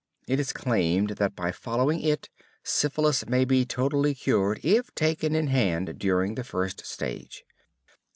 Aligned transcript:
It 0.27 0.39
is 0.39 0.51
claimed 0.51 1.11
that 1.17 1.35
by 1.35 1.51
following 1.51 2.01
it, 2.01 2.27
syphilis 2.63 3.27
may 3.29 3.45
be 3.45 3.65
totally 3.67 4.15
cured 4.15 4.59
if 4.63 4.91
taken 4.95 5.35
in 5.35 5.45
hand 5.45 5.99
during 5.99 6.33
the 6.33 6.43
first 6.43 6.83
stage. 6.87 7.43